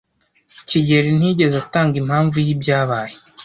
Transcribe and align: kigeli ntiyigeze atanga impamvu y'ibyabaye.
kigeli 0.67 1.09
ntiyigeze 1.17 1.55
atanga 1.63 1.95
impamvu 2.01 2.35
y'ibyabaye. 2.45 3.15